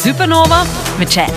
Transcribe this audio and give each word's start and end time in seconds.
Supernova 0.00 0.64
med 0.98 1.08
Chad. 1.08 1.30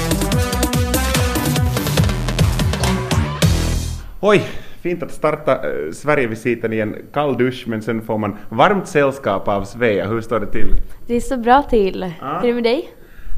Oj, 4.21 4.43
fint 4.81 5.03
att 5.03 5.11
starta 5.11 5.51
äh, 5.51 5.91
Sverigevisiten 5.91 6.73
i 6.73 6.79
en 6.79 6.95
kall 7.13 7.37
dusch 7.37 7.63
men 7.67 7.81
sen 7.81 8.01
får 8.01 8.17
man 8.17 8.37
varmt 8.49 8.87
sällskap 8.87 9.47
av 9.47 9.63
Svea. 9.63 10.07
Hur 10.07 10.21
står 10.21 10.39
det 10.39 10.51
till? 10.51 10.67
Det 11.07 11.15
är 11.15 11.19
så 11.19 11.37
bra 11.37 11.63
till. 11.63 12.13
Ja. 12.21 12.39
Hur 12.39 12.43
är 12.43 12.47
det 12.47 12.53
med 12.53 12.63
dig? 12.63 12.89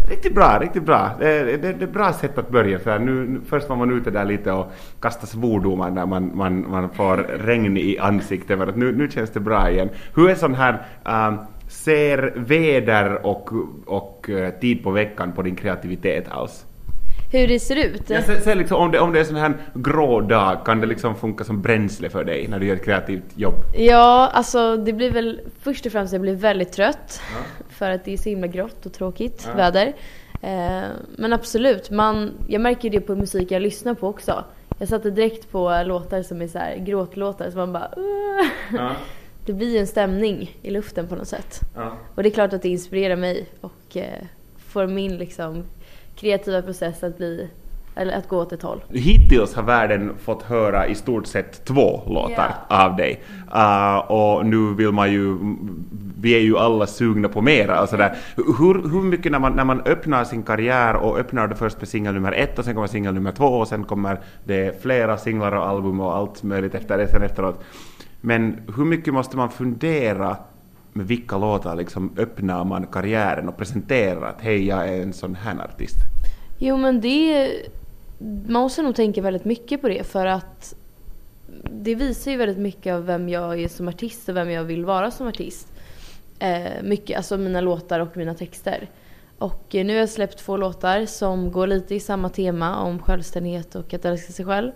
Riktigt 0.09 0.35
bra, 0.35 0.59
riktigt 0.61 0.83
bra. 0.83 1.09
Det 1.19 1.31
är, 1.31 1.45
det, 1.45 1.57
det 1.57 1.67
är 1.67 1.83
ett 1.83 1.93
bra 1.93 2.13
sätt 2.13 2.37
att 2.37 2.49
börja. 2.49 2.79
Här, 2.85 2.99
nu, 2.99 3.11
nu, 3.11 3.41
först 3.49 3.69
var 3.69 3.75
man 3.75 3.97
ute 3.97 4.11
där 4.11 4.25
lite 4.25 4.51
och 4.51 4.71
kastade 4.99 5.27
svordomar 5.27 5.91
när 5.91 6.05
man, 6.05 6.31
man, 6.37 6.71
man 6.71 6.89
får 6.89 7.17
regn 7.17 7.77
i 7.77 7.97
ansiktet. 7.97 8.59
Men 8.59 8.69
att 8.69 8.75
nu, 8.75 8.91
nu 8.91 9.09
känns 9.09 9.29
det 9.29 9.39
bra 9.39 9.69
igen. 9.69 9.89
Hur 10.15 10.29
är 10.29 10.35
sån 10.35 10.55
här, 10.55 10.85
ähm, 11.05 11.37
ser 11.67 12.33
väder 12.35 13.25
och, 13.25 13.49
och 13.85 14.29
äh, 14.29 14.49
tid 14.59 14.83
på 14.83 14.91
veckan 14.91 15.31
på 15.31 15.41
din 15.41 15.55
kreativitet 15.55 16.25
alls? 16.29 16.65
Hur 17.31 17.47
det 17.47 17.59
ser 17.59 17.75
ut? 17.85 18.09
Jag 18.09 18.23
ser, 18.23 18.35
ser 18.39 18.55
liksom, 18.55 18.77
om, 18.77 18.91
det, 18.91 18.99
om 18.99 19.13
det 19.13 19.19
är 19.19 19.23
sån 19.23 19.35
här 19.35 19.53
grå 19.73 20.21
dag, 20.21 20.65
kan 20.65 20.81
det 20.81 20.87
liksom 20.87 21.15
funka 21.15 21.43
som 21.43 21.61
bränsle 21.61 22.09
för 22.09 22.23
dig 22.23 22.47
när 22.47 22.59
du 22.59 22.65
gör 22.65 22.75
ett 22.75 22.85
kreativt 22.85 23.23
jobb? 23.35 23.53
Ja, 23.77 24.29
alltså 24.33 24.77
det 24.77 24.93
blir 24.93 25.11
väl 25.11 25.41
först 25.61 25.85
och 25.85 25.91
främst 25.91 26.13
jag 26.13 26.21
blir 26.21 26.35
väldigt 26.35 26.71
trött 26.71 27.21
för 27.69 27.91
att 27.91 28.05
det 28.05 28.13
är 28.13 28.17
så 28.17 28.29
himla 28.29 28.47
grått 28.47 28.85
och 28.85 28.93
tråkigt 28.93 29.47
Ja. 29.51 29.55
väder. 29.57 29.93
Eh, 30.41 30.83
men 31.17 31.33
absolut, 31.33 31.89
man, 31.91 32.31
jag 32.47 32.61
märker 32.61 32.89
det 32.89 33.01
på 33.01 33.15
musik 33.15 33.51
jag 33.51 33.61
lyssnar 33.61 33.93
på 33.93 34.07
också. 34.07 34.43
Jag 34.79 34.87
satte 34.87 35.09
direkt 35.11 35.51
på 35.51 35.83
låtar 35.85 36.21
som 36.23 36.41
är 36.41 36.47
så 36.47 36.57
här 36.59 36.77
gråtlåtar 36.77 37.49
så 37.51 37.57
man 37.57 37.73
bara 37.73 37.89
"Åh." 37.97 38.91
Det 39.45 39.53
blir 39.53 39.79
en 39.79 39.87
stämning 39.87 40.57
i 40.61 40.69
luften 40.69 41.07
på 41.07 41.15
något 41.15 41.27
sätt. 41.27 41.59
ja. 41.75 41.97
Och 42.15 42.23
det 42.23 42.29
är 42.29 42.33
klart 42.33 42.53
att 42.53 42.61
det 42.61 42.69
inspirerar 42.69 43.15
mig 43.15 43.45
och 43.61 43.97
eh, 43.97 44.23
får 44.57 44.87
min 44.87 45.17
liksom 45.17 45.63
kreativa 46.15 46.61
process 46.61 47.03
att 47.03 47.17
bli, 47.17 47.47
eller 47.95 48.13
att 48.17 48.27
gå 48.27 48.37
åt 48.37 48.51
ett 48.51 48.61
håll. 48.61 48.83
Hittills 48.89 49.53
har 49.53 49.63
världen 49.63 50.13
fått 50.17 50.43
höra 50.43 50.87
i 50.87 50.95
stort 50.95 51.27
sett 51.27 51.65
två 51.65 52.01
låtar 52.07 52.55
av 52.67 52.95
dig. 52.95 53.23
Uh, 53.55 53.97
och 53.97 54.45
nu 54.45 54.73
vill 54.73 54.91
man 54.91 55.11
ju, 55.11 55.37
vi 56.19 56.35
är 56.35 56.39
ju 56.39 56.57
alla 56.57 56.87
sugna 56.87 57.29
på 57.29 57.41
mera. 57.41 57.81
Och 57.81 57.89
sådär. 57.89 58.17
Hur, 58.35 58.89
hur 58.89 59.01
mycket 59.01 59.31
när 59.31 59.39
man, 59.39 59.53
när 59.53 59.63
man 59.65 59.81
öppnar 59.81 60.23
sin 60.23 60.43
karriär 60.43 60.95
och 60.95 61.19
öppnar 61.19 61.47
det 61.47 61.55
först 61.55 61.77
med 61.79 61.87
singel 61.87 62.13
nummer 62.13 62.31
ett 62.31 62.59
och 62.59 62.65
sen 62.65 62.73
kommer 62.73 62.87
singel 62.87 63.13
nummer 63.13 63.31
två 63.31 63.45
och 63.45 63.67
sen 63.67 63.83
kommer 63.83 64.19
det 64.43 64.81
flera 64.81 65.17
singlar 65.17 65.51
och 65.51 65.67
album 65.67 65.99
och 65.99 66.15
allt 66.15 66.43
möjligt 66.43 66.75
efter 66.75 66.97
det 66.97 67.07
sen 67.07 67.21
efteråt. 67.21 67.63
Men 68.25 68.59
hur 68.77 68.85
mycket 68.85 69.13
måste 69.13 69.37
man 69.37 69.49
fundera 69.49 70.37
med 70.93 71.07
vilka 71.07 71.37
låtar 71.37 71.75
liksom 71.75 72.13
öppnar 72.17 72.63
man 72.63 72.87
karriären 72.87 73.49
och 73.49 73.57
presenterar 73.57 74.21
att 74.29 74.41
hej 74.41 74.67
jag 74.67 74.89
är 74.89 75.01
en 75.01 75.13
sån 75.13 75.35
här 75.35 75.63
artist? 75.63 75.95
Jo 76.57 76.77
men 76.77 77.01
det, 77.01 77.51
man 78.47 78.61
måste 78.61 78.81
nog 78.81 78.95
tänka 78.95 79.21
väldigt 79.21 79.45
mycket 79.45 79.81
på 79.81 79.87
det 79.87 80.03
för 80.03 80.25
att 80.25 80.75
det 81.71 81.95
visar 81.95 82.31
ju 82.31 82.37
väldigt 82.37 82.57
mycket 82.57 82.93
av 82.93 83.05
vem 83.05 83.29
jag 83.29 83.59
är 83.61 83.67
som 83.67 83.87
artist 83.87 84.29
och 84.29 84.35
vem 84.35 84.49
jag 84.49 84.63
vill 84.63 84.85
vara 84.85 85.11
som 85.11 85.27
artist. 85.27 85.67
Eh, 86.39 86.83
mycket, 86.83 87.17
alltså 87.17 87.37
mina 87.37 87.61
låtar 87.61 87.99
och 87.99 88.17
mina 88.17 88.33
texter. 88.33 88.89
Och 89.37 89.75
eh, 89.75 89.85
nu 89.85 89.93
har 89.93 89.99
jag 89.99 90.09
släppt 90.09 90.37
två 90.37 90.57
låtar 90.57 91.05
som 91.05 91.51
går 91.51 91.67
lite 91.67 91.95
i 91.95 91.99
samma 91.99 92.29
tema 92.29 92.79
om 92.79 92.99
självständighet 92.99 93.75
och 93.75 93.93
att 93.93 94.05
älska 94.05 94.33
sig 94.33 94.45
själv. 94.45 94.71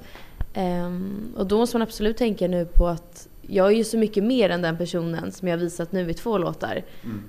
Ehm, 0.54 1.34
och 1.38 1.48
då 1.48 1.58
måste 1.58 1.78
man 1.78 1.82
absolut 1.82 2.18
tänka 2.18 2.48
nu 2.48 2.66
på 2.66 2.88
att 2.88 3.29
jag 3.50 3.68
är 3.68 3.76
ju 3.76 3.84
så 3.84 3.98
mycket 3.98 4.24
mer 4.24 4.50
än 4.50 4.62
den 4.62 4.78
personen 4.78 5.32
som 5.32 5.48
jag 5.48 5.58
har 5.58 5.62
visat 5.62 5.92
nu 5.92 6.10
i 6.10 6.14
två 6.14 6.38
låtar. 6.38 6.84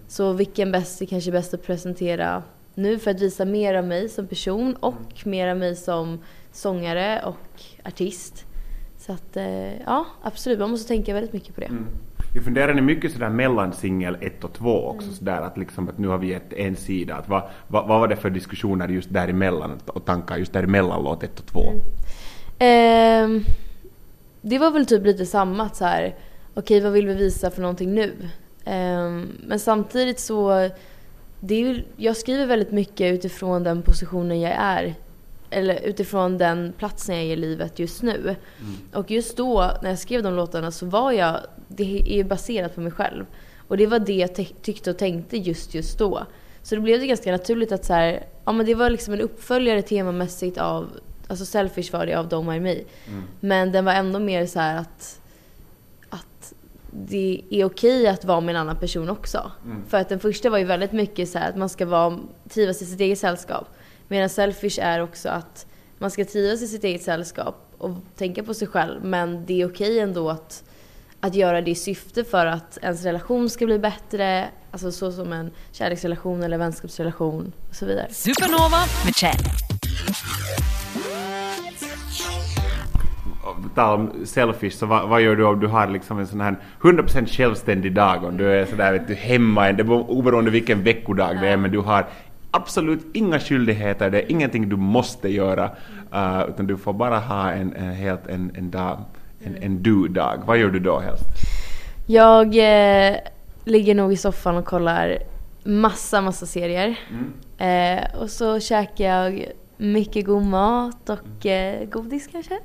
Så 0.09 0.33
vilken 0.33 0.73
bäst 0.73 1.03
är 1.03 1.07
kanske 1.07 1.33
bäst 1.33 1.55
att 1.55 1.67
presentera 1.67 2.43
nu 2.75 2.99
för 2.99 3.11
att 3.11 3.21
visa 3.21 3.45
mer 3.45 3.75
av 3.75 3.85
mig 3.85 4.09
som 4.09 4.27
person 4.27 4.75
och 4.75 5.27
mer 5.27 5.49
av 5.49 5.57
mig 5.57 5.77
som 5.77 6.19
sångare 6.53 7.23
och 7.25 7.63
artist. 7.85 8.47
Så 8.99 9.13
att 9.13 9.37
eh, 9.37 9.81
ja, 9.81 10.07
absolut, 10.23 10.59
man 10.59 10.71
måste 10.71 10.89
tänka 10.89 11.15
väldigt 11.15 11.33
mycket 11.33 11.55
på 11.55 11.61
det. 11.61 11.71
Jag 12.35 12.45
funderar 12.45 12.75
ni 12.75 12.81
mycket 12.81 13.13
sådär 13.13 13.29
mellan 13.29 13.73
singel 13.73 14.17
1 14.21 14.45
och 14.45 14.53
2 14.53 14.87
också 14.87 15.13
sådär 15.13 15.41
att 15.41 15.59
liksom 15.59 15.89
att 15.89 15.99
nu 15.99 16.09
har 16.09 16.19
vi 16.19 16.29
gett 16.29 16.53
en 16.53 16.77
sida. 16.77 17.15
Att 17.15 17.29
vad, 17.29 17.43
vad, 17.69 17.89
vad 17.89 18.01
var 18.01 18.09
det 18.09 18.17
för 18.17 18.31
diskussioner 18.31 18.89
just 18.89 19.13
däremellan 19.13 19.79
och 19.87 20.05
tankar 20.05 20.37
just 20.37 20.53
däremellan 20.53 21.03
låt 21.05 21.23
1 21.23 21.41
och 21.41 21.47
2? 21.47 21.73
Ehm, 22.59 23.45
det 24.41 24.59
var 24.59 24.71
väl 24.71 24.87
typ 24.87 25.07
lite 25.07 25.27
samma 25.27 25.63
att 25.65 25.77
så 25.77 25.85
här, 25.85 26.17
okej 26.55 26.81
vad 26.81 26.93
vill 26.93 27.07
vi 27.07 27.15
visa 27.15 27.51
för 27.51 27.63
någonting 27.63 27.95
nu? 27.95 28.15
Ehm, 28.65 29.29
men 29.47 29.59
samtidigt 29.59 30.21
så, 30.21 30.71
det 31.41 31.55
är 31.55 31.61
ju, 31.61 31.85
jag 31.97 32.17
skriver 32.17 32.47
väldigt 32.47 32.73
mycket 32.73 33.15
utifrån 33.15 33.63
den 33.63 33.83
positionen 33.83 34.41
jag 34.41 34.53
är. 34.53 34.95
Eller 35.51 35.81
utifrån 35.81 36.39
den 36.39 36.73
platsen 36.79 37.17
jag 37.17 37.25
är 37.25 37.29
i 37.29 37.37
livet 37.37 37.79
just 37.79 38.03
nu. 38.03 38.37
Och 38.93 39.11
just 39.11 39.37
då, 39.37 39.71
när 39.83 39.91
jag 39.91 39.99
skrev 39.99 40.23
de 40.23 40.35
låtarna 40.35 40.71
så 40.71 40.87
var 40.87 41.13
jag, 41.13 41.41
det 41.69 42.01
är 42.13 42.17
ju 42.17 42.25
baserat 42.25 42.75
på 42.75 42.81
mig 42.81 42.93
själv. 42.93 43.27
Och 43.69 43.77
det 43.77 43.87
var 43.87 43.99
det 43.99 44.13
jag 44.13 44.35
te- 44.35 44.55
tyckte 44.63 44.91
och 44.91 44.99
tänkte 44.99 45.37
just 45.37 45.75
just 45.75 45.99
då. 45.99 46.27
Så 46.63 46.75
det 46.75 46.81
blev 46.81 47.01
det 47.01 47.07
ganska 47.07 47.33
naturligt 47.33 47.73
att 47.73 47.85
så 47.85 47.93
här, 47.93 48.27
ja 48.45 48.53
men 48.53 48.67
det 48.67 48.75
var 48.75 48.91
liksom 48.91 49.15
en 49.15 49.21
uppföljare 49.21 49.83
temamässigt 49.83 50.59
av, 50.59 50.87
alltså 51.31 51.45
Selfish 51.47 51.93
var 51.93 52.07
det 52.07 52.15
av 52.15 52.29
Don't 52.29 52.51
Mind 52.51 52.63
Me. 52.63 52.77
Men 53.41 53.73
den 53.73 53.85
var 53.85 53.93
ändå 53.93 54.19
mer 54.19 54.47
så 54.47 54.61
här 54.61 54.77
att, 54.77 55.21
att 56.11 56.53
det 56.91 57.43
är 57.51 57.65
okej 57.65 58.07
att 58.07 58.25
vara 58.25 58.41
med 58.41 58.55
en 58.55 58.61
annan 58.61 58.77
person 58.77 59.11
också. 59.11 59.53
För 59.89 59.99
att 59.99 60.09
den 60.09 60.21
första 60.21 60.51
var 60.51 60.59
ju 60.59 60.65
väldigt 60.65 60.93
mycket 60.93 61.29
så 61.29 61.39
här 61.39 61.49
att 61.49 61.57
man 61.57 61.69
ska 61.69 61.87
vara, 61.87 62.19
trivas 62.49 62.83
i 62.83 62.87
sitt 62.87 63.01
eget 63.01 63.19
sällskap. 63.19 63.69
Medan 64.09 64.29
Selfish 64.29 64.79
är 64.83 65.01
också 65.01 65.29
att 65.29 65.67
man 65.99 66.11
ska 66.11 66.25
trivas 66.25 66.63
i 66.63 66.67
sitt 66.67 66.85
eget 66.85 67.03
sällskap 67.03 67.67
och 67.79 67.91
tänka 68.17 68.43
på 68.43 68.55
sig 68.55 68.69
själv. 68.69 69.05
Men 69.05 69.47
det 69.47 69.61
är 69.61 69.69
okej 69.69 69.99
ändå 69.99 70.31
att, 70.31 70.65
att 71.21 71.35
göra 71.35 71.61
det 71.61 71.71
i 71.71 71.75
syfte 71.75 72.25
för 72.25 72.47
att 72.47 72.79
ens 72.83 73.03
relation 73.03 73.51
ska 73.51 73.67
bli 73.67 73.79
bättre. 73.79 74.49
Alltså 74.71 74.93
så 74.93 75.13
som 75.13 75.33
en 75.33 75.51
kärleksrelation 75.73 76.43
eller 76.43 76.59
vänskapsrelation 76.59 77.53
och 77.69 77.75
så 77.75 77.87
vidare. 77.87 78.09
Supernova 78.13 78.79
med 79.05 79.17
Chad. 79.17 79.41
Tal 83.75 84.01
om 84.01 84.11
selfish, 84.25 84.71
så 84.71 84.87
vad, 84.87 85.09
vad 85.09 85.23
gör 85.23 85.37
du 85.37 85.45
om 85.45 85.61
du 85.61 85.67
har 85.67 85.87
liksom 85.87 86.19
en 86.19 86.27
sån 86.27 86.41
här 86.41 86.57
100% 86.81 87.27
självständig 87.27 87.95
dag 87.95 88.25
om 88.25 88.37
du 88.37 88.53
är 88.53 88.67
sådär 88.67 88.93
vet 88.93 89.09
du, 89.09 89.15
hemma, 89.15 89.73
det 89.73 89.85
beror 89.85 90.11
oberoende 90.11 90.51
vilken 90.51 90.83
veckodag 90.83 91.39
det 91.41 91.49
är, 91.49 91.57
men 91.57 91.71
du 91.71 91.79
har 91.79 92.07
absolut 92.51 93.07
inga 93.13 93.41
skyldigheter, 93.41 94.11
det 94.11 94.23
är 94.23 94.31
ingenting 94.31 94.69
du 94.69 94.77
måste 94.77 95.29
göra, 95.29 95.65
uh, 96.15 96.45
utan 96.49 96.67
du 96.67 96.77
får 96.77 96.93
bara 96.93 97.19
ha 97.19 97.51
en, 97.51 97.73
en 97.73 97.93
helt 97.93 98.27
en, 98.27 98.53
en 98.55 98.71
dag, 98.71 98.99
en, 99.45 99.57
en 99.63 99.83
du-dag. 99.83 100.43
Vad 100.47 100.59
gör 100.59 100.71
du 100.71 100.79
då 100.79 100.99
helst? 100.99 101.25
Jag 102.07 102.47
eh, 102.47 103.17
ligger 103.65 103.95
nog 103.95 104.13
i 104.13 104.17
soffan 104.17 104.57
och 104.57 104.65
kollar 104.65 105.19
massa, 105.65 106.21
massa 106.21 106.47
serier. 106.47 106.99
Eh, 107.59 108.21
och 108.21 108.31
så 108.31 108.61
käkar 108.61 109.05
jag 109.05 109.47
mycket 109.77 110.27
god 110.27 110.43
mat 110.43 111.11
och 111.11 111.47
eh, 111.47 111.89
godis 111.89 112.29
kanske. 112.33 112.59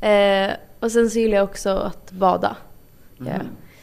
Eh, 0.00 0.50
och 0.80 0.92
sen 0.92 1.10
så 1.10 1.18
gillar 1.18 1.36
jag 1.36 1.44
också 1.44 1.70
att 1.70 2.10
bada. 2.10 2.56
Ja. 3.18 3.40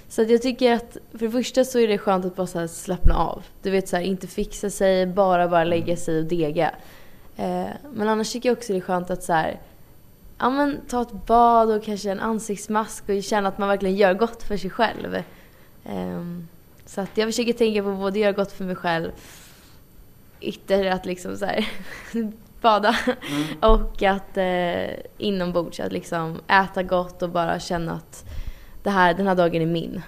Så 0.07 0.21
att 0.21 0.29
jag 0.29 0.41
tycker 0.41 0.73
att 0.73 0.97
för 1.11 1.19
det 1.19 1.31
första 1.31 1.63
så 1.63 1.79
är 1.79 1.87
det 1.87 1.97
skönt 1.97 2.25
att 2.25 2.35
bara 2.35 2.47
så 2.47 2.67
slappna 2.67 3.15
av. 3.15 3.43
Du 3.61 3.71
vet 3.71 3.87
så 3.87 3.95
här, 3.95 4.03
inte 4.03 4.27
fixa 4.27 4.69
sig, 4.69 5.07
bara 5.07 5.47
bara 5.47 5.63
lägga 5.63 5.97
sig 5.97 6.19
och 6.19 6.25
dega. 6.25 6.71
Eh, 7.35 7.67
men 7.93 8.09
annars 8.09 8.31
tycker 8.31 8.49
jag 8.49 8.57
också 8.57 8.73
det 8.73 8.79
är 8.79 8.81
skönt 8.81 9.09
att 9.09 9.23
så 9.23 9.33
här, 9.33 9.59
ja, 10.37 10.49
men, 10.49 10.77
ta 10.87 11.01
ett 11.01 11.25
bad 11.25 11.71
och 11.71 11.83
kanske 11.83 12.11
en 12.11 12.19
ansiktsmask 12.19 13.09
och 13.09 13.23
känna 13.23 13.49
att 13.49 13.57
man 13.57 13.69
verkligen 13.69 13.95
gör 13.95 14.13
gott 14.13 14.43
för 14.43 14.57
sig 14.57 14.69
själv. 14.69 15.23
Ehm, 15.85 16.47
så 16.85 17.01
att 17.01 17.17
jag 17.17 17.27
försöker 17.27 17.53
tänka 17.53 17.83
på 17.83 17.91
både 17.91 18.19
göra 18.19 18.31
gott 18.31 18.51
för 18.51 18.65
mig 18.65 18.75
själv, 18.75 19.11
ytter 20.41 20.85
att 20.85 21.05
liksom 21.05 21.37
så 21.37 21.45
här, 21.45 21.69
bada 22.63 22.95
och 23.61 24.03
att 24.03 24.37
eh, 24.37 24.95
inombords 25.17 25.79
att 25.79 25.91
liksom 25.91 26.39
äta 26.47 26.83
gott 26.83 27.21
och 27.21 27.29
bara 27.29 27.59
känna 27.59 27.91
att 27.93 28.25
det 28.83 28.89
här, 28.89 29.13
den 29.13 29.27
här 29.27 29.35
dagen 29.35 29.61
är 29.61 29.65
min. 29.65 30.01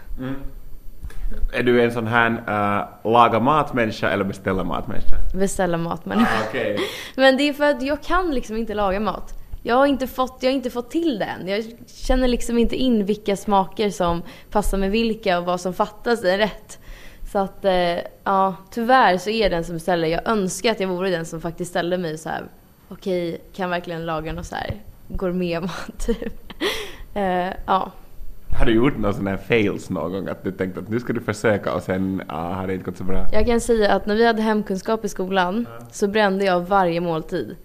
Är 1.53 1.63
du 1.63 1.81
en 1.83 1.91
sån 1.91 2.07
här 2.07 2.29
uh, 2.31 3.11
laga 3.11 3.39
matmänniska 3.39 4.09
eller 4.09 4.23
beställa 4.23 4.63
matmänniska? 4.63 5.15
Beställa 5.35 5.77
mat 5.77 6.05
men, 6.05 6.25
Okej. 6.47 6.77
men 7.15 7.37
det 7.37 7.49
är 7.49 7.53
för 7.53 7.63
att 7.63 7.81
jag 7.81 8.03
kan 8.03 8.31
liksom 8.31 8.57
inte 8.57 8.73
laga 8.73 8.99
mat. 8.99 9.33
Jag 9.63 9.75
har 9.75 9.85
inte 9.85 10.07
fått, 10.07 10.37
jag 10.39 10.49
har 10.49 10.55
inte 10.55 10.69
fått 10.69 10.91
till 10.91 11.19
den. 11.19 11.47
Jag 11.47 11.65
känner 11.87 12.27
liksom 12.27 12.57
inte 12.57 12.75
in 12.75 13.05
vilka 13.05 13.35
smaker 13.35 13.89
som 13.89 14.21
passar 14.51 14.77
med 14.77 14.91
vilka 14.91 15.39
och 15.39 15.45
vad 15.45 15.61
som 15.61 15.73
fattas 15.73 16.23
i 16.23 16.37
rätt. 16.37 16.79
Så 17.35 17.39
att, 17.39 17.65
eh, 17.65 17.97
ja, 18.23 18.55
tyvärr 18.71 19.17
så 19.17 19.29
är 19.29 19.41
jag 19.41 19.51
den 19.51 19.63
som 19.63 19.79
ställer. 19.79 20.07
Jag 20.07 20.27
önskar 20.27 20.71
att 20.71 20.79
jag 20.79 20.87
vore 20.87 21.09
den 21.09 21.25
som 21.25 21.41
faktiskt 21.41 21.71
ställde 21.71 21.97
mig 21.97 22.17
så 22.17 22.29
här. 22.29 22.43
okej, 22.89 23.41
kan 23.53 23.69
verkligen 23.69 24.05
laga 24.05 24.33
något 24.33 24.45
så 24.45 24.55
här 24.55 24.75
gourmetmat 25.07 25.91
typ. 26.05 26.53
Eh, 27.13 27.53
ja. 27.65 27.91
Har 28.59 28.65
du 28.65 28.75
gjort 28.75 28.97
någon 28.97 29.13
sån 29.13 29.27
här 29.27 29.37
fails 29.37 29.89
någon 29.89 30.11
gång? 30.11 30.27
Att 30.27 30.43
du 30.43 30.51
tänkte 30.51 30.79
att 30.79 30.89
nu 30.89 30.99
ska 30.99 31.13
du 31.13 31.21
försöka 31.21 31.73
och 31.73 31.83
sen 31.83 32.21
ah, 32.27 32.53
har 32.53 32.67
det 32.67 32.73
inte 32.73 32.85
gått 32.85 32.97
så 32.97 33.03
bra? 33.03 33.27
Jag 33.31 33.45
kan 33.45 33.61
säga 33.61 33.91
att 33.91 34.05
när 34.05 34.15
vi 34.15 34.25
hade 34.25 34.41
hemkunskap 34.41 35.05
i 35.05 35.09
skolan 35.09 35.67
så 35.91 36.07
brände 36.07 36.45
jag 36.45 36.61
varje 36.61 37.01
måltid. 37.01 37.55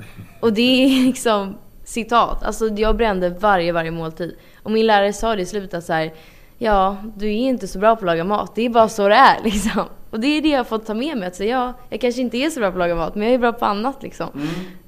Och 0.40 0.52
det 0.52 0.84
är 0.84 1.04
liksom 1.06 1.54
citat. 1.84 2.42
Alltså 2.42 2.68
jag 2.68 2.96
brände 2.96 3.28
varje, 3.28 3.72
varje 3.72 3.90
måltid. 3.90 4.36
Och 4.62 4.70
min 4.70 4.86
lärare 4.86 5.12
sa 5.12 5.36
det 5.36 5.42
i 5.42 5.46
slutet 5.46 5.84
så 5.84 5.92
här, 5.92 6.12
ja, 6.60 6.96
du 7.16 7.26
är 7.26 7.36
inte 7.36 7.68
så 7.68 7.78
bra 7.78 7.96
på 7.96 8.00
att 8.00 8.06
laga 8.06 8.24
mat. 8.24 8.54
Det 8.54 8.62
är 8.62 8.70
bara 8.70 8.88
så 8.88 9.08
det 9.08 9.14
är 9.14 9.36
liksom. 9.44 9.84
Och 10.10 10.20
det 10.20 10.26
är 10.26 10.42
det 10.42 10.48
jag 10.48 10.58
har 10.58 10.64
fått 10.64 10.86
ta 10.86 10.94
med 10.94 11.18
mig. 11.18 11.28
Att 11.28 11.36
säga, 11.36 11.56
ja, 11.56 11.72
jag 11.88 12.00
kanske 12.00 12.20
inte 12.20 12.36
är 12.36 12.50
så 12.50 12.60
bra 12.60 12.70
på 12.70 12.74
att 12.74 12.78
laga 12.78 12.94
mat, 12.94 13.14
men 13.14 13.24
jag 13.24 13.34
är 13.34 13.38
bra 13.38 13.52
på 13.52 13.64
annat 13.64 14.02
liksom. 14.02 14.28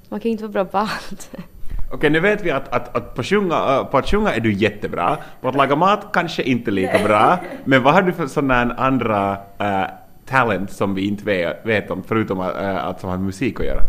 Man 0.09 0.19
kan 0.19 0.29
ju 0.29 0.31
inte 0.31 0.43
vara 0.43 0.51
bra 0.51 0.65
på 0.65 0.77
allt. 0.77 1.31
Okej, 1.93 2.09
nu 2.09 2.19
vet 2.19 2.45
vi 2.45 2.51
att, 2.51 2.67
att, 2.73 2.95
att 2.95 3.15
på, 3.15 3.23
sjunga, 3.23 3.55
äh, 3.55 3.85
på 3.85 3.97
att 3.97 4.09
sjunga 4.09 4.33
är 4.33 4.39
du 4.39 4.53
jättebra, 4.53 5.17
på 5.41 5.47
att 5.47 5.55
laga 5.55 5.75
mat 5.75 6.07
kanske 6.13 6.43
inte 6.43 6.71
lika 6.71 6.99
bra, 7.03 7.37
men 7.65 7.83
vad 7.83 7.93
har 7.93 8.01
du 8.01 8.13
för 8.13 8.27
sådana 8.27 8.73
andra 8.73 9.37
äh, 9.59 9.83
talent 10.25 10.71
som 10.71 10.95
vi 10.95 11.07
inte 11.07 11.25
vet, 11.25 11.65
vet 11.65 11.91
om, 11.91 12.03
förutom 12.07 12.39
äh, 12.39 12.85
att 12.85 12.99
som 12.99 13.09
har 13.09 13.17
med 13.17 13.25
musik 13.25 13.59
att 13.59 13.65
göra? 13.65 13.81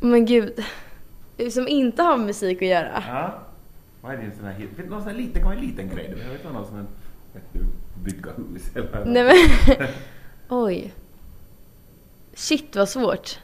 Men 0.00 0.26
gud. 0.26 0.64
Som 1.50 1.68
inte 1.68 2.02
har 2.02 2.16
med 2.16 2.26
musik 2.26 2.62
att 2.62 2.68
göra. 2.68 3.02
Ja. 3.08 3.30
Vad 4.04 4.14
är 4.14 4.18
din 4.18 4.32
sån 4.32 4.46
här? 4.46 4.58
Vet 4.58 4.76
du, 4.76 4.86
Någon 4.86 5.02
sån 5.02 5.10
här 5.10 5.18
liten, 5.18 5.34
kan 5.34 5.44
vara 5.44 5.54
en 5.54 5.66
liten 5.66 5.88
grej. 5.88 6.14
Jag 6.24 6.30
vet 6.30 6.40
inte 6.40 6.52
någon 6.52 6.66
sån 6.66 6.76
här, 6.76 6.86
du, 7.52 7.64
bygga 8.04 8.30
hus 8.32 8.76
eller... 8.76 9.04
Nej 9.04 9.24
men. 9.24 9.88
Oj. 10.48 10.94
Shit 12.34 12.76
vad 12.76 12.88
svårt. 12.88 13.38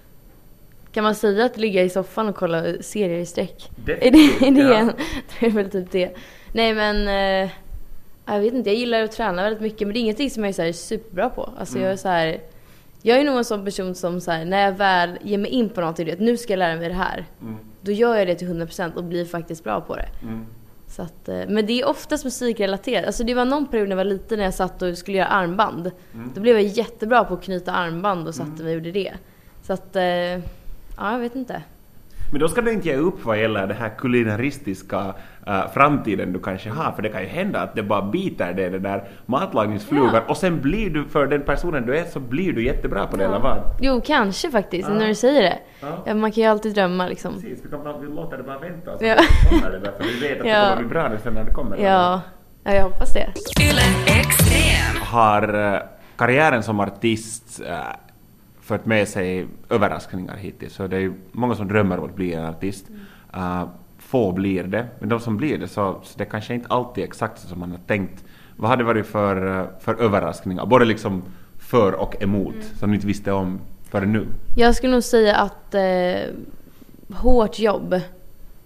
Kan 0.92 1.04
man 1.04 1.14
säga 1.14 1.44
att 1.44 1.56
ligga 1.56 1.82
i 1.82 1.90
soffan 1.90 2.28
och 2.28 2.36
kolla 2.36 2.62
serier 2.80 3.18
i 3.18 3.26
sträck? 3.26 3.70
Är 3.86 4.10
det, 4.10 4.46
är 4.46 4.50
det, 4.50 4.60
ja. 4.60 4.92
det 5.40 5.46
är 5.46 5.50
väl 5.50 5.70
typ 5.70 5.90
det. 5.90 6.16
Nej 6.52 6.74
men. 6.74 7.08
Eh, 7.08 7.50
jag 8.26 8.40
vet 8.40 8.54
inte, 8.54 8.70
jag 8.70 8.78
gillar 8.78 9.02
att 9.02 9.12
träna 9.12 9.42
väldigt 9.42 9.62
mycket 9.62 9.86
men 9.86 9.94
det 9.94 9.98
är 9.98 10.00
ingenting 10.00 10.30
som 10.30 10.44
jag 10.44 10.48
är 10.48 10.52
så 10.52 10.62
här 10.62 10.72
superbra 10.72 11.30
på. 11.30 11.50
Alltså 11.58 11.78
jag 11.78 11.92
är 11.92 11.96
så 11.96 12.08
här. 12.08 12.40
Jag 13.02 13.18
är 13.18 13.24
nog 13.24 13.38
en 13.38 13.44
sån 13.44 13.64
person 13.64 13.94
som 13.94 14.20
så 14.20 14.30
här, 14.30 14.44
när 14.44 14.64
jag 14.64 14.72
väl 14.72 15.18
ger 15.22 15.38
mig 15.38 15.50
in 15.50 15.68
på 15.68 15.80
någonting, 15.80 16.04
du 16.06 16.10
vet, 16.10 16.20
nu 16.20 16.36
ska 16.36 16.52
jag 16.52 16.58
lära 16.58 16.76
mig 16.76 16.88
det 16.88 16.94
här. 16.94 17.26
Då 17.80 17.92
gör 17.92 18.16
jag 18.16 18.26
det 18.26 18.34
till 18.34 18.48
100% 18.48 18.94
och 18.94 19.04
blir 19.04 19.24
faktiskt 19.24 19.64
bra 19.64 19.80
på 19.80 19.96
det. 19.96 20.08
Så 20.86 21.02
att, 21.02 21.28
eh, 21.28 21.42
men 21.48 21.66
det 21.66 21.80
är 21.80 21.88
oftast 21.88 22.24
musikrelaterat. 22.24 23.06
Alltså 23.06 23.24
det 23.24 23.34
var 23.34 23.44
någon 23.44 23.66
period 23.66 23.88
när 23.88 23.96
jag 23.96 24.04
var 24.04 24.10
liten 24.10 24.38
när 24.38 24.44
jag 24.44 24.54
satt 24.54 24.82
och 24.82 24.98
skulle 24.98 25.18
göra 25.18 25.28
armband. 25.28 25.90
Då 26.34 26.40
blev 26.40 26.54
jag 26.54 26.64
jättebra 26.64 27.24
på 27.24 27.34
att 27.34 27.42
knyta 27.42 27.72
armband 27.72 28.28
och 28.28 28.34
satte 28.34 28.62
mig 28.62 28.66
och 28.66 28.72
gjorde 28.74 28.92
det. 28.92 29.12
Så 29.62 29.72
att, 29.72 29.96
eh, 29.96 30.02
ja 30.02 30.40
jag 31.12 31.18
vet 31.18 31.34
inte. 31.36 31.62
Men 32.32 32.40
då 32.40 32.48
ska 32.48 32.60
du 32.60 32.72
inte 32.72 32.88
ge 32.88 32.96
upp 32.96 33.24
vad 33.24 33.38
gäller 33.40 33.66
det 33.66 33.74
här 33.74 33.88
kulinaristiska 33.98 35.14
äh, 35.46 35.68
framtiden 35.74 36.32
du 36.32 36.38
kanske 36.38 36.70
har, 36.70 36.92
för 36.92 37.02
det 37.02 37.08
kan 37.08 37.20
ju 37.20 37.26
hända 37.28 37.60
att 37.60 37.74
det 37.74 37.82
bara 37.82 38.02
biter 38.02 38.52
dig, 38.52 38.70
det 38.70 38.78
där 38.78 39.04
matlagningsflugan, 39.26 40.14
Ja. 40.14 40.20
och 40.28 40.36
sen 40.36 40.60
blir 40.60 40.90
du, 40.90 41.04
för 41.04 41.26
den 41.26 41.42
personen 41.42 41.86
du 41.86 41.96
är, 41.96 42.04
så 42.04 42.20
blir 42.20 42.52
du 42.52 42.64
jättebra 42.64 43.06
på 43.06 43.16
det, 43.16 43.24
eller 43.24 43.38
vad? 43.38 43.58
Jo, 43.80 44.00
kanske 44.06 44.50
faktiskt, 44.50 44.88
när 44.88 45.06
du 45.06 45.14
säger 45.14 45.42
det. 45.42 45.58
Ja. 45.80 45.88
Ja, 46.06 46.14
man 46.14 46.32
kan 46.32 46.42
ju 46.42 46.48
alltid 46.50 46.74
drömma 46.74 47.08
liksom. 47.08 47.34
Precis, 47.34 47.60
vi, 47.64 47.70
kan 47.70 47.84
bara, 47.84 47.98
vi 47.98 48.06
låter 48.06 48.36
det 48.36 48.42
bara 48.42 48.58
vänta, 48.58 48.98
så 48.98 49.04
Ja. 49.04 49.14
det 49.14 49.48
kommer 49.48 49.70
det 49.70 49.78
där, 49.78 49.92
för 49.98 50.04
vi 50.04 50.28
vet 50.28 50.40
att 50.40 50.46
Ja. 50.46 50.60
det 50.60 50.66
kommer 50.70 50.76
bli 50.82 50.88
bra 50.88 51.08
nu 51.08 51.18
sen 51.22 51.34
när 51.34 51.44
det 51.44 51.50
kommer. 51.54 51.76
Ja, 51.76 52.20
ja 52.64 52.74
jag 52.74 52.82
hoppas 52.82 53.12
det. 53.14 53.26
Har 55.00 55.72
äh, 55.74 55.80
karriären 56.16 56.62
som 56.62 56.80
artist 56.80 57.60
äh, 57.68 57.76
fört 58.70 58.86
med 58.86 59.08
sig 59.08 59.46
överraskningar 59.68 60.36
hittills? 60.36 60.74
Så 60.74 60.86
det 60.86 60.96
är 60.96 61.12
många 61.32 61.54
som 61.54 61.68
drömmer 61.68 61.98
om 61.98 62.04
att 62.04 62.14
bli 62.14 62.32
en 62.32 62.44
artist. 62.44 62.86
Äh, 63.34 63.64
få 63.98 64.32
blir 64.32 64.64
det, 64.64 64.86
men 64.98 65.08
de 65.08 65.20
som 65.20 65.36
blir 65.36 65.58
det 65.58 65.68
så, 65.68 66.00
så 66.02 66.18
det 66.18 66.24
kanske 66.24 66.54
inte 66.54 66.68
alltid 66.68 67.04
är 67.04 67.08
exakt 67.08 67.38
som 67.38 67.58
man 67.58 67.70
har 67.70 67.78
tänkt. 67.86 68.24
Vad 68.56 68.70
har 68.70 68.76
det 68.76 68.84
varit 68.84 69.06
för, 69.06 69.60
äh, 69.60 69.66
för 69.80 69.94
överraskningar, 69.94 70.66
både 70.66 70.84
liksom 70.84 71.22
för 71.58 71.92
och 71.92 72.22
emot, 72.22 72.54
som 72.78 72.90
ni 72.90 72.94
inte 72.94 73.06
visste 73.06 73.32
om 73.32 73.60
förrän 73.90 74.12
nu? 74.12 74.26
Jag 74.56 74.74
skulle 74.74 74.92
nog 74.92 75.02
säga 75.02 75.36
att 75.36 75.74
eh, 75.74 76.34
hårt 77.16 77.58
jobb 77.58 78.00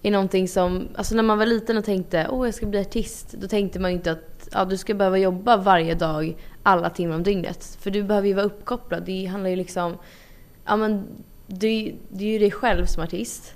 är 0.05 0.11
någonting 0.11 0.49
som, 0.49 0.89
alltså 0.95 1.15
när 1.15 1.23
man 1.23 1.39
var 1.39 1.47
liten 1.47 1.79
och 1.79 1.85
tänkte 1.85 2.29
åh 2.31 2.47
jag 2.47 2.55
ska 2.55 2.67
bli 2.67 2.81
artist, 2.81 3.35
då 3.39 3.49
tänkte 3.49 3.79
man 3.79 3.91
ju 3.91 3.97
inte 3.97 4.13
att 4.13 4.49
ja, 4.53 4.65
du 4.65 4.77
ska 4.77 4.95
behöva 4.95 5.19
jobba 5.19 5.57
varje 5.57 5.95
dag 5.95 6.37
alla 6.63 6.91
timmar 6.91 7.17
om 7.17 7.23
dygnet. 7.23 7.79
För 7.81 7.91
du 7.91 8.03
behöver 8.03 8.29
ju 8.29 8.35
vara 8.35 8.47
uppkopplad. 8.47 9.03
Det 9.03 9.27
handlar 9.27 9.51
ju 9.51 9.57
liksom, 9.57 9.97
ja 10.65 10.77
men 10.77 11.07
du, 11.47 11.95
du 12.09 12.25
är 12.25 12.33
ju 12.33 12.39
dig 12.39 12.51
själv 12.51 12.87
som 12.87 13.03
artist. 13.03 13.55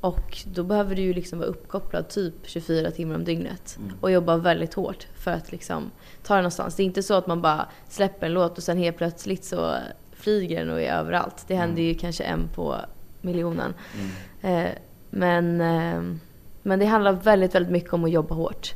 Och 0.00 0.38
då 0.44 0.64
behöver 0.64 0.96
du 0.96 1.02
ju 1.02 1.14
liksom 1.14 1.38
vara 1.38 1.48
uppkopplad 1.48 2.08
typ 2.08 2.34
24 2.42 2.90
timmar 2.90 3.14
om 3.14 3.24
dygnet. 3.24 3.78
Och 4.00 4.10
jobba 4.10 4.36
väldigt 4.36 4.74
hårt 4.74 5.06
för 5.14 5.30
att 5.30 5.52
liksom 5.52 5.90
ta 6.22 6.34
det 6.34 6.40
någonstans. 6.40 6.74
Det 6.74 6.82
är 6.82 6.84
inte 6.84 7.02
så 7.02 7.14
att 7.14 7.26
man 7.26 7.42
bara 7.42 7.68
släpper 7.88 8.26
en 8.26 8.32
låt 8.32 8.58
och 8.58 8.64
sen 8.64 8.78
helt 8.78 8.96
plötsligt 8.96 9.44
så 9.44 9.74
flyger 10.12 10.58
den 10.58 10.70
och 10.70 10.80
är 10.80 10.92
överallt. 10.92 11.44
Det 11.48 11.54
händer 11.54 11.82
ju 11.82 11.94
kanske 11.94 12.24
en 12.24 12.48
på 12.54 12.76
miljonen. 13.20 13.74
Eh, 14.40 14.68
men, 15.10 15.60
eh, 15.60 16.02
men 16.62 16.78
det 16.78 16.86
handlar 16.86 17.12
väldigt, 17.12 17.54
väldigt 17.54 17.72
mycket 17.72 17.92
om 17.92 18.04
att 18.04 18.10
jobba 18.10 18.34
hårt. 18.34 18.72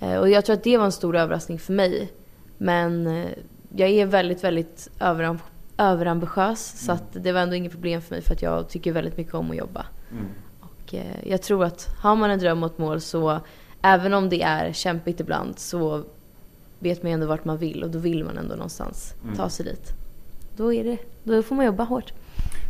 Eh, 0.00 0.16
och 0.20 0.28
jag 0.30 0.44
tror 0.44 0.54
att 0.54 0.64
det 0.64 0.76
var 0.78 0.84
en 0.84 0.92
stor 0.92 1.16
överraskning 1.16 1.58
för 1.58 1.72
mig. 1.72 2.12
Men 2.58 3.06
eh, 3.06 3.28
jag 3.76 3.88
är 3.90 4.06
väldigt, 4.06 4.44
väldigt 4.44 4.88
överam- 5.00 5.38
överambitiös. 5.78 6.84
Så 6.86 6.92
att 6.92 7.04
det 7.12 7.32
var 7.32 7.40
ändå 7.40 7.54
inget 7.54 7.72
problem 7.72 8.02
för 8.02 8.14
mig 8.14 8.22
för 8.22 8.34
att 8.34 8.42
jag 8.42 8.68
tycker 8.68 8.92
väldigt 8.92 9.16
mycket 9.16 9.34
om 9.34 9.50
att 9.50 9.56
jobba. 9.56 9.86
Och 10.60 10.94
eh, 10.94 11.28
jag 11.28 11.42
tror 11.42 11.64
att 11.64 11.86
har 12.02 12.16
man 12.16 12.30
en 12.30 12.38
dröm 12.38 12.62
och 12.62 12.70
ett 12.72 12.78
mål 12.78 13.00
så 13.00 13.40
även 13.82 14.14
om 14.14 14.28
det 14.28 14.42
är 14.42 14.72
kämpigt 14.72 15.20
ibland 15.20 15.58
så 15.58 16.02
vet 16.78 17.02
man 17.02 17.10
ju 17.10 17.14
ändå 17.14 17.26
vart 17.26 17.44
man 17.44 17.56
vill 17.58 17.82
och 17.84 17.90
då 17.90 17.98
vill 17.98 18.24
man 18.24 18.38
ändå 18.38 18.54
någonstans 18.54 19.14
ta 19.36 19.48
sig 19.48 19.64
dit. 19.66 19.92
Då, 20.56 20.72
är 20.72 20.84
det, 20.84 20.98
då 21.24 21.42
får 21.42 21.56
man 21.56 21.64
jobba 21.66 21.84
hårt. 21.84 22.12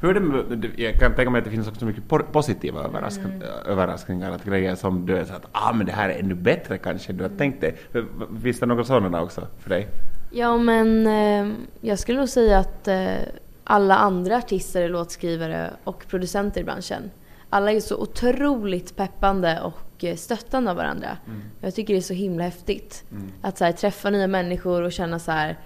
Hur 0.02 0.10
är 0.10 0.14
det 0.14 0.20
med, 0.20 0.70
jag 0.76 0.94
kan 0.94 1.14
tänka 1.14 1.30
mig 1.30 1.38
att 1.38 1.44
det 1.44 1.50
finns 1.50 1.68
också 1.68 1.84
mycket 1.84 2.08
positiva 2.32 2.80
överrask- 2.88 3.24
Mm. 3.24 3.42
överraskningar, 3.66 4.30
att 4.32 4.44
grejer 4.44 4.74
som 4.74 5.06
du 5.06 5.16
är 5.16 5.24
så 5.24 5.34
att 5.34 5.46
ah 5.52 5.72
men 5.72 5.86
det 5.86 5.92
här 5.92 6.08
är 6.08 6.18
ännu 6.18 6.34
bättre 6.34 6.78
kanske 6.78 7.12
du 7.12 7.22
har 7.24 7.30
tänkt 7.30 7.60
det. 7.60 7.74
Finns 8.42 8.60
det 8.60 8.66
några 8.66 8.84
sådana 8.84 9.22
också 9.22 9.46
för 9.58 9.70
dig? 9.70 9.88
Ja 10.32 10.56
men 10.56 11.06
eh, 11.06 11.56
jag 11.80 11.98
skulle 11.98 12.18
nog 12.18 12.28
säga 12.28 12.58
att 12.58 12.88
eh, 12.88 13.14
alla 13.64 13.96
andra 13.96 14.36
artister, 14.36 14.88
låtskrivare 14.88 15.70
och 15.84 16.04
producenter 16.08 16.60
i 16.60 16.64
branschen. 16.64 17.10
Alla 17.50 17.72
är 17.72 17.80
så 17.80 17.96
otroligt 17.96 18.96
peppande 18.96 19.60
och 19.60 20.04
eh, 20.04 20.16
stöttande 20.16 20.70
av 20.70 20.76
varandra. 20.76 21.08
Jag 21.60 21.74
tycker 21.74 21.94
det 21.94 21.98
är 22.00 22.02
så 22.02 22.14
himla 22.14 22.44
häftigt. 22.44 23.04
Att 23.42 23.58
så 23.58 23.64
här, 23.64 23.72
träffa 23.72 24.10
nya 24.10 24.26
människor 24.26 24.82
och 24.82 24.92
känna 24.92 25.18
så 25.18 25.30
här 25.32 25.58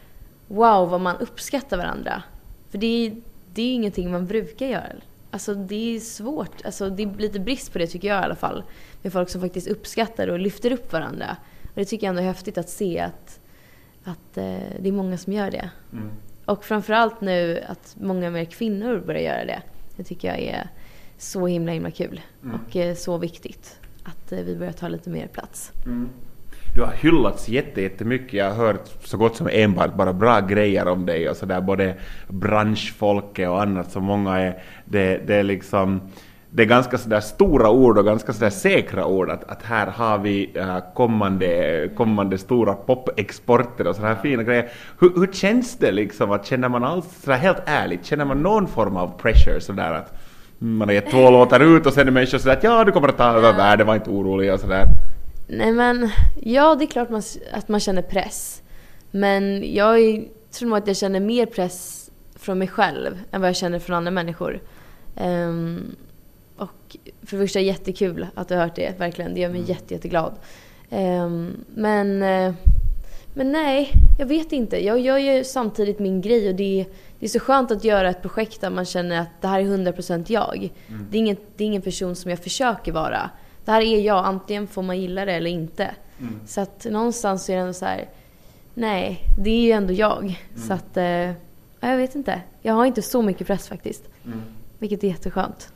wow 0.48 0.88
vad 0.90 1.00
man 1.00 1.16
uppskattar 1.16 1.76
varandra. 1.76 2.22
För 2.70 2.78
det 2.78 3.06
är, 3.06 3.12
det 3.54 3.62
är 3.62 3.74
ingenting 3.74 4.10
man 4.10 4.26
brukar 4.26 4.66
göra. 4.66 4.92
Alltså 5.30 5.54
det 5.54 5.96
är 5.96 6.00
svårt, 6.00 6.64
alltså 6.64 6.90
det 6.90 7.02
är 7.02 7.14
lite 7.18 7.40
brist 7.40 7.72
på 7.72 7.78
det 7.78 7.86
tycker 7.86 8.08
jag 8.08 8.20
i 8.20 8.24
alla 8.24 8.34
fall. 8.34 8.62
Med 9.02 9.12
folk 9.12 9.28
som 9.28 9.40
faktiskt 9.40 9.68
uppskattar 9.68 10.28
och 10.28 10.38
lyfter 10.38 10.72
upp 10.72 10.92
varandra. 10.92 11.36
Och 11.62 11.74
det 11.74 11.84
tycker 11.84 12.06
jag 12.06 12.10
ändå 12.10 12.22
är 12.22 12.26
häftigt 12.26 12.58
att 12.58 12.68
se 12.68 13.00
att, 13.00 13.40
att 14.04 14.36
eh, 14.38 14.58
det 14.80 14.88
är 14.88 14.92
många 14.92 15.18
som 15.18 15.32
gör 15.32 15.50
det. 15.50 15.70
Och 16.44 16.64
framförallt 16.64 17.20
nu 17.20 17.60
att 17.68 17.96
många 18.00 18.30
mer 18.30 18.44
kvinnor 18.44 19.02
börjar 19.06 19.22
göra 19.22 19.44
det. 19.44 19.62
Det 19.96 20.04
tycker 20.04 20.28
jag 20.28 20.40
är 20.40 20.68
så 21.18 21.46
himla 21.46 21.72
himla 21.72 21.90
kul. 21.90 22.20
Och 22.54 22.76
eh, 22.76 22.94
så 22.94 23.18
viktigt 23.18 23.80
att 24.02 24.32
eh, 24.32 24.38
vi 24.38 24.56
börjar 24.56 24.72
ta 24.72 24.88
lite 24.88 25.10
mer 25.10 25.26
plats. 25.26 25.72
Du 26.74 26.82
har 26.82 26.92
hyllats 26.92 27.48
jätte, 27.48 27.82
jättemycket. 27.82 28.32
Jag 28.32 28.50
har 28.50 28.66
hört 28.66 28.88
så 29.04 29.16
gott 29.16 29.36
som 29.36 29.48
enbart 29.52 29.94
bara 29.94 30.12
bra 30.12 30.40
grejer 30.40 30.88
om 30.88 31.06
dig 31.06 31.28
och 31.28 31.36
sådär, 31.36 31.60
både 31.60 31.94
branschfolket 32.28 33.48
och 33.48 33.62
annat 33.62 33.90
så 33.90 34.00
många 34.00 34.38
är, 34.38 34.62
det, 34.84 35.26
det 35.26 35.34
är 35.34 35.42
liksom 35.42 36.00
det 36.50 36.62
är 36.62 36.66
ganska 36.66 36.98
sådär 36.98 37.20
stora 37.20 37.70
ord 37.70 37.98
och 37.98 38.04
ganska 38.04 38.32
sådär 38.32 38.50
säkra 38.50 39.06
ord 39.06 39.30
att, 39.30 39.44
att 39.44 39.62
här 39.62 39.86
har 39.86 40.18
vi 40.18 40.50
äh, 40.54 40.78
kommande, 40.94 41.88
kommande 41.96 42.38
stora 42.38 42.74
popexporter 42.74 43.86
och 43.86 43.96
sådana 43.96 44.14
här 44.14 44.22
fina 44.22 44.42
grejer. 44.42 44.70
Hur, 45.00 45.12
hur 45.16 45.32
känns 45.32 45.78
det 45.78 45.92
liksom? 45.92 46.30
Att 46.30 46.46
känner 46.46 46.68
man 46.68 46.84
alls, 46.84 47.22
sådär 47.24 47.36
helt 47.36 47.62
ärligt, 47.66 48.04
känner 48.04 48.24
man 48.24 48.42
någon 48.42 48.66
form 48.66 48.96
av 48.96 49.18
pressure 49.18 49.60
sådär 49.60 49.92
att 49.92 50.12
mm, 50.60 50.76
man 50.76 50.88
har 50.88 50.94
gett 50.94 51.10
två 51.10 51.30
låtar 51.30 51.60
ut 51.60 51.86
och 51.86 51.92
sen 51.92 52.08
är 52.08 52.12
människor 52.12 52.38
sådär 52.38 52.56
att 52.56 52.64
ja, 52.64 52.84
du 52.84 52.92
kommer 52.92 53.08
att 53.08 53.16
ta 53.16 53.24
över 53.24 53.52
världen, 53.52 53.86
var 53.86 53.94
inte 53.94 54.10
orolig 54.10 54.52
och 54.52 54.60
sådär. 54.60 54.84
Nej 55.56 55.72
men, 55.72 56.10
ja 56.42 56.74
det 56.74 56.84
är 56.84 56.86
klart 56.86 57.10
man, 57.10 57.22
att 57.52 57.68
man 57.68 57.80
känner 57.80 58.02
press. 58.02 58.62
Men 59.10 59.74
jag 59.74 59.98
är, 59.98 60.24
tror 60.50 60.68
nog 60.68 60.78
att 60.78 60.86
jag 60.86 60.96
känner 60.96 61.20
mer 61.20 61.46
press 61.46 62.10
från 62.34 62.58
mig 62.58 62.68
själv 62.68 63.22
än 63.30 63.40
vad 63.40 63.48
jag 63.48 63.56
känner 63.56 63.78
från 63.78 63.96
andra 63.96 64.10
människor. 64.10 64.62
Ehm, 65.16 65.96
och 66.56 66.96
för 67.22 67.36
det 67.36 67.42
första 67.42 67.60
jättekul 67.60 68.26
att 68.34 68.48
du 68.48 68.54
har 68.54 68.62
hört 68.62 68.76
det, 68.76 68.98
verkligen. 68.98 69.34
Det 69.34 69.40
gör 69.40 69.48
mig 69.48 69.64
jätte, 69.68 69.94
jätteglad. 69.94 70.34
Ehm, 70.90 71.64
men, 71.74 72.22
eh, 72.22 72.54
men 73.34 73.52
nej, 73.52 73.90
jag 74.18 74.26
vet 74.26 74.52
inte. 74.52 74.84
Jag 74.84 75.00
gör 75.00 75.18
ju 75.18 75.44
samtidigt 75.44 75.98
min 75.98 76.20
grej 76.20 76.48
och 76.48 76.54
det 76.54 76.80
är, 76.80 76.86
det 77.18 77.26
är 77.26 77.30
så 77.30 77.40
skönt 77.40 77.70
att 77.70 77.84
göra 77.84 78.10
ett 78.10 78.22
projekt 78.22 78.60
där 78.60 78.70
man 78.70 78.84
känner 78.84 79.20
att 79.20 79.40
det 79.40 79.48
här 79.48 79.60
är 79.60 79.64
100% 79.64 80.24
jag. 80.28 80.72
Det, 81.10 81.16
är 81.16 81.18
ingen, 81.18 81.36
det 81.56 81.64
är 81.64 81.66
ingen 81.66 81.82
person 81.82 82.16
som 82.16 82.30
jag 82.30 82.38
försöker 82.38 82.92
vara. 82.92 83.30
Det 83.64 83.72
här 83.72 83.80
är 83.80 84.00
jag, 84.00 84.24
antingen 84.24 84.66
får 84.66 84.82
man 84.82 85.00
gilla 85.00 85.24
det 85.24 85.32
eller 85.32 85.50
inte. 85.50 85.94
Så 86.46 86.60
att 86.60 86.86
någonstans 86.90 87.50
är 87.50 87.54
det 87.54 87.60
ändå 87.60 87.72
så 87.72 87.84
här, 87.84 88.08
nej, 88.74 89.20
det 89.38 89.50
är 89.50 89.62
ju 89.62 89.70
ändå 89.70 89.92
jag. 89.92 90.40
Så 90.56 90.72
att, 90.72 90.96
eh, 90.96 91.04
ja, 91.04 91.34
jag 91.80 91.96
vet 91.96 92.14
inte. 92.14 92.40
Jag 92.62 92.74
har 92.74 92.86
inte 92.86 93.02
så 93.02 93.22
mycket 93.22 93.46
press 93.46 93.68
faktiskt. 93.68 94.08
Vilket 94.78 95.04
är 95.04 95.08
jätteskönt. 95.08 95.72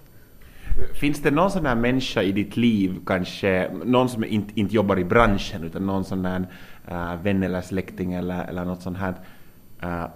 Finns 1.00 1.22
det 1.22 1.30
någon 1.30 1.50
sån 1.50 1.66
här 1.66 1.74
människa 1.74 2.22
i 2.22 2.32
ditt 2.32 2.56
liv, 2.56 3.00
kanske 3.06 3.70
någon 3.84 4.08
som 4.08 4.24
inte, 4.24 4.60
inte 4.60 4.74
jobbar 4.74 4.98
i 4.98 5.04
branschen, 5.04 5.64
utan 5.64 5.86
någon 5.86 6.04
sån 6.04 6.22
där 6.22 6.46
uh, 6.90 7.22
vän 7.22 7.42
eller 7.42 7.60
släkting 7.60 8.12
eller, 8.12 8.44
eller 8.44 8.64
något 8.64 8.82
sånt 8.82 8.98
här, 8.98 9.14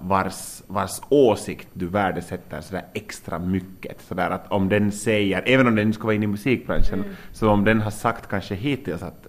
vars, 0.00 0.62
vars 0.66 1.00
åsikt 1.08 1.68
du 1.72 1.86
värdesätter 1.86 2.60
sådär 2.60 2.84
extra 2.94 3.38
mycket? 3.38 4.00
Sådär 4.00 4.30
att 4.30 4.52
om 4.52 4.68
den 4.68 4.92
säger, 4.92 5.42
även 5.46 5.66
om 5.66 5.74
den 5.76 5.86
inte 5.86 5.96
ska 5.98 6.04
vara 6.04 6.14
inne 6.14 6.24
i 6.24 6.28
musikbranschen, 6.28 7.04
så 7.32 7.50
om 7.50 7.64
den 7.64 7.80
har 7.80 7.90
sagt 7.90 8.28
kanske 8.28 8.54
hittills 8.54 9.02
att 9.02 9.26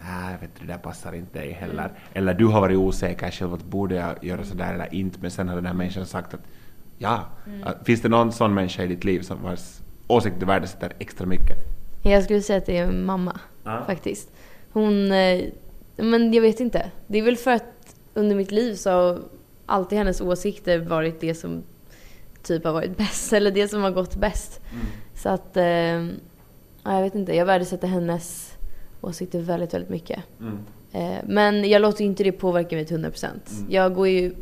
Nej, 0.00 0.36
vet 0.40 0.50
du, 0.60 0.66
det 0.66 0.72
där 0.72 0.78
passar 0.78 1.12
inte 1.14 1.38
dig 1.38 1.52
heller. 1.52 1.90
Eller 2.12 2.34
du 2.34 2.46
har 2.46 2.60
varit 2.60 2.76
osäker 2.78 3.30
själv, 3.30 3.54
att 3.54 3.64
borde 3.64 3.94
jag 3.94 4.24
göra 4.24 4.44
sådär 4.44 4.74
eller 4.74 4.94
inte, 4.94 5.18
men 5.20 5.30
sen 5.30 5.48
har 5.48 5.56
den 5.56 5.66
här 5.66 5.74
människan 5.74 6.06
sagt 6.06 6.34
att 6.34 6.40
ja. 6.98 7.24
Att, 7.64 7.86
Finns 7.86 8.02
det 8.02 8.08
någon 8.08 8.32
sån 8.32 8.54
människa 8.54 8.82
i 8.82 8.86
ditt 8.86 9.04
liv 9.04 9.20
som 9.20 9.42
vars 9.42 9.78
åsikt 10.06 10.36
du 10.40 10.46
värdesätter 10.46 10.92
extra 10.98 11.26
mycket? 11.26 11.56
Jag 12.02 12.24
skulle 12.24 12.40
säga 12.42 12.58
att 12.58 12.66
det 12.66 12.78
är 12.78 12.90
mamma, 12.92 13.40
Ja. 13.64 13.82
faktiskt. 13.86 14.30
Hon, 14.72 15.12
eh, 15.12 15.44
men 15.96 16.32
jag 16.32 16.42
vet 16.42 16.60
inte. 16.60 16.90
Det 17.06 17.18
är 17.18 17.22
väl 17.22 17.36
för 17.36 17.50
att 17.50 17.96
under 18.14 18.36
mitt 18.36 18.52
liv 18.52 18.74
så 18.74 19.18
alltid 19.66 19.98
hennes 19.98 20.20
åsikter 20.20 20.78
varit 20.78 21.20
det 21.20 21.34
som 21.34 21.62
typ 22.42 22.64
har 22.64 22.72
varit 22.72 22.96
bäst, 22.96 23.32
eller 23.32 23.50
det 23.50 23.68
som 23.68 23.82
har 23.82 23.90
gått 23.90 24.16
bäst. 24.16 24.60
Så 25.14 25.28
att, 25.28 25.56
eh, 25.56 25.64
ja, 25.64 26.94
jag 26.94 27.02
vet 27.02 27.14
inte. 27.14 27.36
Jag 27.36 27.46
värdesätter 27.46 27.88
hennes 27.88 28.56
åsikter 29.00 29.38
väldigt, 29.40 29.74
väldigt 29.74 29.90
mycket. 29.90 30.18
Eh, 30.92 31.18
men 31.24 31.68
jag 31.68 31.82
låter 31.82 32.04
inte 32.04 32.24
det 32.24 32.32
påverka 32.32 32.76
mig 32.76 32.86
till 32.86 32.96
100%. 32.96 33.64
Jag 33.68 33.94
går 33.94 34.08
ju 34.08 34.34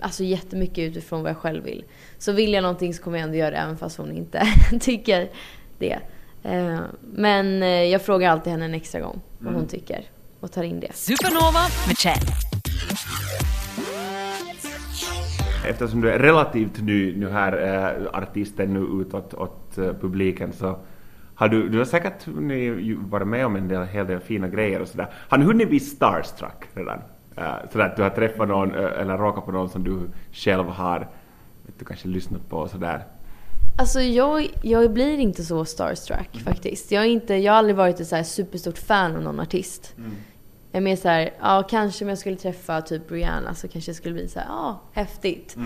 alltså 0.00 0.24
jättemycket 0.24 0.78
utifrån 0.78 1.22
vad 1.22 1.30
jag 1.30 1.36
själv 1.36 1.64
vill. 1.64 1.84
Så 2.18 2.32
vill 2.32 2.52
jag 2.52 2.62
någonting 2.62 2.94
så 2.94 3.02
kommer 3.02 3.18
jag 3.18 3.24
ändå 3.24 3.36
göra 3.36 3.50
det 3.50 3.56
även 3.56 3.76
fast 3.76 3.98
hon 3.98 4.12
inte 4.12 4.46
tycker 4.80 5.30
det. 5.78 5.98
Eh, 6.42 6.80
men 7.14 7.62
eh, 7.62 7.68
jag 7.68 8.02
frågar 8.02 8.30
alltid 8.30 8.52
henne 8.52 8.64
en 8.64 8.74
extra 8.74 9.00
gång 9.00 9.20
vad 9.38 9.54
hon 9.54 9.66
tycker 9.66 10.04
och 10.40 10.52
tar 10.52 10.62
in 10.62 10.80
det. 10.80 10.92
Supernova 10.94 11.60
med 11.88 11.98
Chad. 11.98 12.22
Eftersom 15.64 16.00
du 16.00 16.10
är 16.10 16.18
relativt 16.18 16.82
ny 16.82 17.16
nu 17.16 17.28
här, 17.28 17.52
äh, 17.52 18.22
artisten 18.22 18.74
nu 18.74 19.02
utåt 19.02 19.34
åt 19.34 19.78
äh, 19.78 19.92
publiken, 20.00 20.52
så 20.52 20.78
har 21.34 21.48
du, 21.48 21.68
du 21.68 21.78
har 21.78 21.84
säkert 21.84 22.24
hunnit 22.26 22.98
varit 22.98 23.28
med 23.28 23.46
om 23.46 23.56
en 23.56 23.68
del, 23.68 23.82
hel 23.82 24.06
del 24.06 24.20
fina 24.20 24.48
grejer 24.48 24.80
och 24.80 24.88
sådär. 24.88 25.08
Har 25.28 25.38
du 25.38 25.44
hunnit 25.44 25.68
bli 25.68 25.80
starstruck 25.80 26.64
redan? 26.74 26.98
Äh, 27.36 27.70
sådär 27.72 27.84
att 27.84 27.96
du 27.96 28.02
har 28.02 28.10
träffat 28.10 28.48
någon 28.48 28.74
eller 28.74 29.18
råkat 29.18 29.44
på 29.44 29.52
någon 29.52 29.68
som 29.68 29.84
du 29.84 30.10
själv 30.32 30.64
har 30.64 31.08
vet 31.66 31.78
du, 31.78 31.84
kanske 31.84 32.08
lyssnat 32.08 32.48
på 32.48 32.56
och 32.56 32.70
sådär? 32.70 33.04
Alltså 33.78 34.00
jag, 34.00 34.50
jag 34.62 34.92
blir 34.92 35.18
inte 35.18 35.42
så 35.42 35.64
starstruck 35.64 36.42
faktiskt. 36.44 36.92
Jag, 36.92 37.04
är 37.04 37.08
inte, 37.08 37.34
jag 37.34 37.52
har 37.52 37.58
aldrig 37.58 37.76
varit 37.76 38.00
ett 38.00 38.08
så 38.08 38.24
superstort 38.24 38.78
fan 38.78 39.16
av 39.16 39.22
någon 39.22 39.40
artist. 39.40 39.94
Jag 40.72 40.78
är 40.78 40.84
mer 40.84 40.96
så 40.96 41.08
här, 41.08 41.32
ja 41.40 41.62
kanske 41.70 42.04
om 42.04 42.08
jag 42.08 42.18
skulle 42.18 42.36
träffa 42.36 42.80
typ 42.80 43.10
Rihanna 43.10 43.54
så 43.54 43.68
kanske 43.68 43.88
jag 43.88 43.96
skulle 43.96 44.14
bli 44.14 44.28
så 44.28 44.38
här, 44.38 44.46
ja 44.48 44.80
häftigt. 44.92 45.56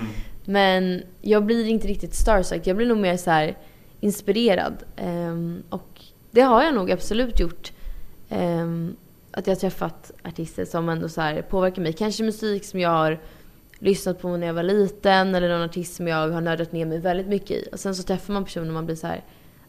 Men 0.45 1.03
jag 1.21 1.45
blir 1.45 1.67
inte 1.67 1.89
riktigt 1.89 2.15
starstruck. 2.15 2.67
Jag 2.67 2.77
blir 2.77 2.87
nog 2.87 2.99
mer 2.99 3.17
så 3.17 3.31
här 3.31 3.59
inspirerad. 4.01 4.85
Ehm, 4.97 5.63
och 5.71 6.01
det 6.31 6.41
har 6.41 6.63
jag 6.63 6.75
nog 6.75 6.91
absolut 6.91 7.41
gjort. 7.41 7.73
Ehm, 8.29 8.97
att 9.31 9.47
jag 9.47 9.55
har 9.55 9.61
träffat 9.61 10.13
artister 10.25 10.65
som 10.65 10.89
ändå 10.89 11.09
så 11.09 11.41
påverkar 11.51 11.83
mig. 11.83 11.93
Kanske 11.93 12.23
musik 12.23 12.65
som 12.65 12.81
jag 12.81 12.91
har 12.91 13.21
lyssnat 13.79 14.21
på 14.21 14.37
när 14.37 14.47
jag 14.47 14.55
var 14.55 14.63
liten 14.63 15.35
eller 15.35 15.49
någon 15.49 15.69
artist 15.69 15.97
som 15.97 16.09
jag 16.09 16.29
har 16.29 16.41
nördat 16.41 16.73
ner 16.73 16.87
mig 16.87 16.99
väldigt 16.99 17.29
mycket 17.29 17.51
i. 17.51 17.69
Och 17.73 17.81
sen 17.81 17.95
så 17.95 18.03
träffar 18.03 18.33
man 18.35 18.45
personen 18.45 18.69
och 18.69 18.75
man 18.75 18.87
blir 18.87 18.97
så 18.97 19.07
här, 19.07 19.25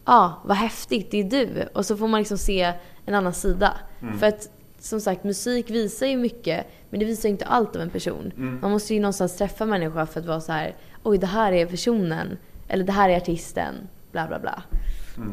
ja 0.06 0.14
ah, 0.14 0.42
vad 0.46 0.58
häftigt, 0.58 1.12
det 1.12 1.20
är 1.20 1.24
du. 1.24 1.70
Och 1.74 1.86
så 1.86 1.98
får 1.98 2.08
man 2.08 2.20
liksom 2.20 2.38
se 2.38 2.74
en 3.06 3.14
annan 3.14 3.34
sida. 3.34 3.74
För 4.20 4.28
att 4.28 4.50
som 4.80 5.02
sagt, 5.02 5.24
musik 5.24 5.70
visar 5.70 6.06
ju 6.08 6.18
mycket, 6.18 6.68
men 6.90 7.00
det 7.00 7.06
visar 7.06 7.30
ju 7.30 7.32
inte 7.34 7.46
allt 7.46 7.76
av 7.76 7.82
en 7.82 7.90
person. 7.90 8.32
Man 8.62 8.72
måste 8.72 8.94
ju 8.94 9.00
någonstans 9.00 9.38
träffa 9.38 9.66
människor 9.66 10.06
för 10.06 10.20
att 10.20 10.26
vara 10.26 10.42
så 10.42 10.52
här, 10.52 10.76
oj 11.04 11.18
det 11.18 11.28
här 11.28 11.52
är 11.52 11.66
personen, 11.66 12.38
eller 12.68 12.84
det 12.84 12.92
här 12.92 13.10
är 13.10 13.18
artisten, 13.18 13.76
bla 14.12 14.28
bla 14.28 14.40
bla. 14.40 14.64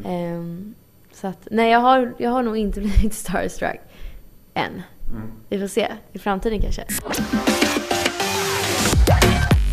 Ehm, 0.05 0.75
så 1.11 1.27
att, 1.27 1.47
nej 1.51 1.71
jag 1.71 1.79
har, 1.79 2.13
jag 2.17 2.29
har 2.29 2.43
nog 2.43 2.57
inte 2.57 2.79
blivit 2.81 3.13
starstruck 3.13 3.79
än. 4.53 4.81
Vi 5.49 5.59
får 5.59 5.67
se, 5.67 5.87
i 6.13 6.19
framtiden 6.19 6.61
kanske. 6.61 6.85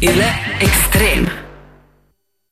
Yle 0.03 0.35
Extrem. 0.61 1.27